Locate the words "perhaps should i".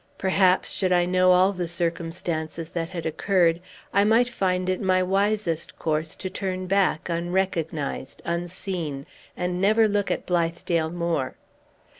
0.17-1.05